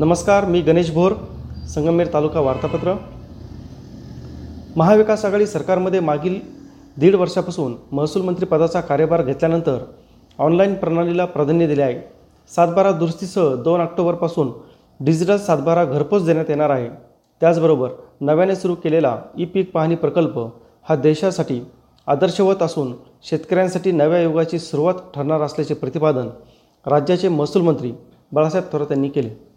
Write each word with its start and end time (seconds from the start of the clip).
नमस्कार 0.00 0.44
मी 0.44 0.60
गणेश 0.62 0.90
भोर 0.94 1.12
संगमनेर 1.68 2.06
तालुका 2.12 2.40
वार्तापत्र. 2.40 2.92
महाविकास 4.76 5.24
आघाडी 5.24 5.46
सरकारमध्ये 5.46 6.00
मागील 6.00 6.38
दीड 7.00 7.14
वर्षापासून 7.14 7.74
महसूल 7.92 8.22
मंत्रीपदाचा 8.22 8.80
कार्यभार 8.80 9.22
घेतल्यानंतर 9.22 9.78
ऑनलाईन 10.38 10.74
प्रणालीला 10.74 11.24
प्राधान्य 11.24 11.66
दिले 11.66 11.82
आहे. 11.82 11.98
सातबारा 12.50 12.92
दुरुस्तीसह 12.92 13.54
दोन 13.62 13.80
ऑक्टोबरपासून 13.80 14.52
डिजिटल 15.00 15.36
सातबारा 15.36 15.84
घरपोच 15.84 16.26
देण्यात 16.26 16.50
येणार 16.50 16.70
आहे. 16.70 16.88
त्याचबरोबर 17.40 17.90
नव्याने 18.20 18.56
सुरू 18.56 18.74
केलेला 18.74 19.16
ई 19.38 19.44
पीक 19.44 19.72
पाहणी 19.72 19.94
प्रकल्प 19.94 20.38
हा 20.88 20.96
देशासाठी 20.96 21.60
आदर्शवत 22.06 22.62
असून 22.62 22.94
शेतकऱ्यांसाठी 23.30 23.92
नव्या 23.92 24.22
युगाची 24.22 24.58
सुरुवात 24.58 25.02
ठरणार 25.14 25.40
असल्याचे 25.40 25.74
प्रतिपादन 25.74 26.28
राज्याचे 26.86 27.28
महसूल 27.28 27.62
मंत्री 27.62 27.92
बाळासाहेब 28.32 28.72
थोरात 28.72 28.90
यांनी 28.90 29.08
केले. 29.08 29.47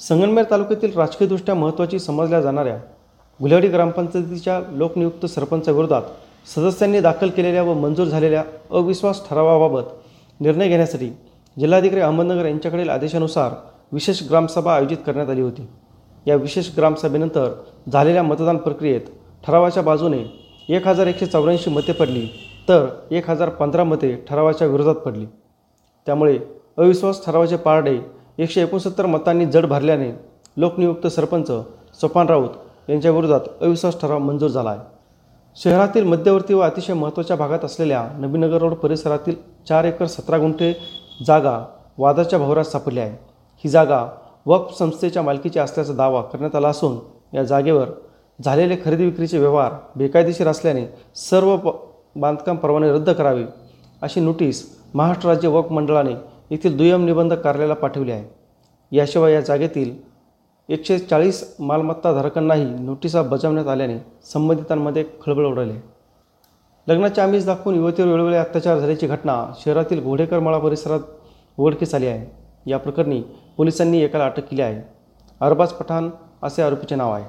संगमनेर 0.00 0.44
तालुक्यातील 0.50 0.96
राजकीयदृष्ट्या 0.96 1.54
महत्त्वाची 1.54 1.98
समजल्या 1.98 2.40
जाणाऱ्या 2.40 2.76
गुल्याडी 3.40 3.68
ग्रामपंचायतीच्या 3.68 4.60
लोकनियुक्त 4.68 5.24
सरपंचाविरोधात 5.26 6.02
सदस्यांनी 6.54 7.00
दाखल 7.00 7.28
केलेल्या 7.28 7.62
व 7.62 7.72
मंजूर 7.74 8.06
झालेल्या 8.06 8.42
अविश्वास 8.70 9.20
ठरावाबाबत 9.28 9.90
निर्णय 10.40 10.68
घेण्यासाठी 10.68 11.08
जिल्हाधिकारी 11.56 12.00
अहमदनगर 12.00 12.46
यांच्याकडील 12.46 12.88
आदेशानुसार 12.90 13.54
विशेष 13.92 14.22
ग्रामसभा 14.28 14.74
आयोजित 14.74 14.96
करण्यात 15.06 15.30
आली 15.30 15.40
होती. 15.40 15.66
या 16.26 16.34
विशेष 16.36 16.68
ग्रामसभेनंतर 16.76 17.50
झालेल्या 17.92 18.22
मतदान 18.22 18.56
प्रक्रियेत 18.56 19.00
ठरावाच्या 19.46 19.82
बाजूने 19.82 20.22
एक 20.68 20.86
हजार 20.88 21.06
एकशे 21.06 21.26
चौऱ्याऐंशी 21.26 21.70
मते 21.70 21.92
पडली 21.92 22.26
तर 22.68 22.86
एक 23.10 23.28
हजार 23.30 23.48
पंधरा 23.48 23.84
मते 23.84 24.14
ठरावाच्या 24.28 24.68
विरोधात 24.68 24.94
पडली. 24.94 25.26
त्यामुळे 26.06 26.38
अविश्वास 26.78 27.24
ठरावाचे 27.26 27.56
पारडे 27.56 27.98
एकशे 28.40 28.62
एकोणसत्तर 28.62 29.06
मतांनी 29.06 29.46
जड 29.46 29.66
भरल्याने 29.66 30.10
लोकनियुक्त 30.56 31.06
सरपंच 31.06 31.50
सोपान 32.00 32.28
राऊत 32.28 32.90
यांच्याविरोधात 32.90 33.48
अविश्वास 33.60 34.00
ठराव 34.00 34.18
मंजूर 34.18 34.48
झाला 34.50 34.70
आहे. 34.70 34.80
शहरातील 35.56 36.04
मध्यवर्ती 36.04 36.54
व 36.54 36.60
अतिशय 36.60 36.92
महत्त्वाच्या 36.92 37.36
भागात 37.36 37.64
असलेल्या 37.64 38.06
नबीनगर 38.18 38.58
रोड 38.58 38.74
परिसरातील 38.74 39.34
चार 39.68 39.84
एकर 39.84 40.06
सतरा 40.06 40.38
गुंठे 40.38 40.72
जागा 41.26 41.58
वादाच्या 41.98 42.38
भवरात 42.38 42.64
सापडली 42.64 43.00
आहे. 43.00 43.12
ही 43.64 43.70
जागा 43.70 44.04
वक्फ 44.46 44.76
संस्थेच्या 44.78 45.22
मालकीची 45.22 45.58
असल्याचा 45.58 45.92
दावा 45.94 46.22
करण्यात 46.22 46.54
आला 46.56 46.68
असून 46.68 46.98
या 47.36 47.42
जागेवर 47.44 47.88
झालेले 48.38 48.76
खरेदी 48.84 49.04
विक्रीचे 49.04 49.38
व्यवहार 49.38 49.72
बेकायदेशीर 49.96 50.48
असल्याने 50.48 50.86
सर्व 51.28 51.56
प 51.56 51.76
बांधकाम 52.16 52.56
परवाने 52.56 52.92
रद्द 52.92 53.10
करावे 53.10 53.44
अशी 54.02 54.20
नोटीस 54.20 54.64
महाराष्ट्र 54.94 55.28
राज्य 55.28 55.48
वक्फ 55.48 55.72
मंडळाने 55.72 56.14
येथील 56.50 56.76
दुय्यम 56.76 57.04
निबंधक 57.04 57.40
कार्यालयाला 57.40 57.74
पाठवले 57.74 58.12
आहे. 58.12 58.24
याशिवाय 58.92 59.32
या 59.32 59.40
जागेतील 59.40 59.94
एकशे 60.68 60.98
चाळीस 60.98 61.56
मालमत्ताधारकांनाही 61.60 62.64
नोटिसा 62.64 63.22
बजावण्यात 63.22 63.68
आल्याने 63.68 63.96
संबंधितांमध्ये 64.32 65.04
खळबळ 65.22 65.46
उडाली 65.46 65.72
लग्नाच्या 66.86 66.94
लग्नाचे 66.94 67.20
आमिष 67.20 67.44
दाखवून 67.44 67.74
युवतीवर 67.74 68.08
वेळोवेळी 68.08 68.36
अत्याचार 68.36 68.78
झाल्याची 68.78 69.06
घटना 69.06 69.52
शहरातील 69.60 70.02
घोडेकरमाळा 70.02 70.58
परिसरात 70.58 71.00
उघडकीस 71.58 71.94
आली 71.94 72.06
आहे. 72.06 72.26
या 72.66 72.78
प्रकरणी 72.78 73.22
पोलिसांनी 73.56 74.02
एकाला 74.02 74.24
अटक 74.24 74.48
केली 74.48 74.62
आहे. 74.62 74.82
अरबाज 75.40 75.72
पठाण 75.72 76.10
असे 76.42 76.62
आरोपीचे 76.62 76.94
नाव 76.94 77.12
आहे. 77.12 77.24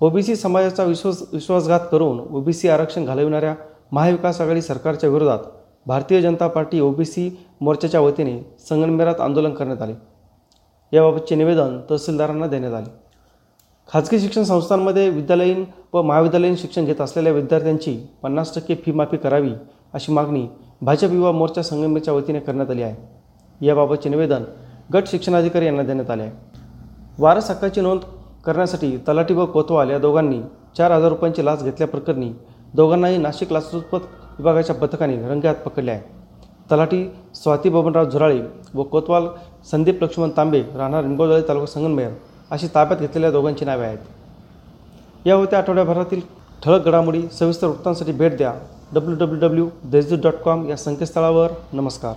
ओबीसी 0.00 0.36
समाजाचा 0.36 0.84
विश्वास 0.84 1.22
विश्वासघात 1.32 1.80
करून 1.90 2.20
ओबीसी 2.20 2.68
आरक्षण 2.68 3.04
घालविणाऱ्या 3.04 3.54
महाविकास 3.92 4.40
आघाडी 4.40 4.62
सरकारच्या 4.62 5.10
विरोधात 5.10 5.38
भारतीय 5.86 6.20
जनता 6.20 6.46
पार्टी 6.48 6.80
ओबीसी 6.80 7.30
मोर्चाच्या 7.60 8.00
वतीने 8.00 8.38
संगनमेरात 8.68 9.20
आंदोलन 9.20 9.50
करण्यात 9.50 9.82
आले. 9.82 9.92
याबाबतचे 10.92 11.34
निवेदन 11.34 11.78
तहसीलदारांना 11.90 12.46
देण्यात 12.46 12.74
आले. 12.74 12.90
खाजगी 13.92 14.18
शिक्षण 14.20 14.42
संस्थांमध्ये 14.42 15.08
विद्यालयीन 15.10 15.64
व 15.92 16.02
महाविद्यालयीन 16.02 16.56
शिक्षण 16.56 16.84
घेत 16.84 17.00
असलेल्या 17.00 17.32
विद्यार्थ्यांची 17.32 17.96
पन्नास 18.22 18.54
टक्के 18.54 18.74
फी 18.74 18.92
माफी 18.92 19.16
करावी 19.16 19.52
अशी 19.94 20.12
मागणी 20.12 20.46
भाजप 20.82 21.12
युवा 21.12 21.32
मोर्चा 21.32 21.62
संगमेरच्या 21.62 22.14
वतीने 22.14 22.40
करण्यात 22.40 22.70
आली 22.70 22.82
आहे. 22.82 23.66
याबाबतचे 23.66 24.08
निवेदन 24.08 24.44
गट 24.94 25.06
शिक्षणाधिकारी 25.06 25.66
यांना 25.66 25.82
देण्यात 25.82 26.10
आले 26.10 26.22
आहे. 26.22 26.32
वारस 27.18 27.50
हक्काची 27.50 27.80
नोंद 27.80 28.00
करण्यासाठी 28.44 28.96
तलाठी 28.96 29.34
व 29.34 29.46
कोतवाल 29.46 29.90
या 29.90 29.98
दोघांनी 29.98 30.40
चार 30.76 30.92
हजार 30.92 31.08
रुपयांची 31.08 31.44
लाच 31.44 31.64
घेतल्याप्रकरणी 31.64 32.32
दोघांनाही 32.74 33.16
नाशिक 33.16 33.52
लाचलुचपत 33.52 33.98
विभागाच्या 34.38 34.74
पथकाने 34.76 35.16
रंगात 35.28 35.54
पकडले 35.54 35.90
आहे. 35.90 36.00
तलाठी 36.70 37.04
स्वाती 37.34 37.68
बबनराव 37.68 38.10
झुराळे 38.10 38.40
व 38.74 38.82
कोतवाल 38.82 39.26
संदीप 39.70 40.02
लक्ष्मण 40.04 40.30
तांबे 40.36 40.62
राहणार 40.76 41.04
निंबोदळे 41.04 41.42
तालुका 41.48 41.66
संगमनेर 41.66 42.10
अशी 42.50 42.66
ताब्यात 42.74 43.00
घेतलेल्या 43.00 43.30
दोघांची 43.30 43.64
नावे 43.64 43.86
आहेत. 43.86 43.98
या 45.26 45.34
होत्या 45.34 45.58
आठवड्याभरातील 45.58 46.20
ठळक 46.64 46.84
घडामोडी 46.84 47.22
सविस्तर 47.28 47.66
वृत्तांसाठी 47.66 48.12
भेट 48.12 48.36
द्या. 48.36 48.54
W 48.94 49.16
W 49.16 49.40
W 49.40 49.68
Deshdoot 49.84 50.18
dot 50.18 50.34
com 50.34 50.68
या 50.68 50.76
संकेतस्थळावर 50.76 51.50
नमस्कार. 51.72 52.14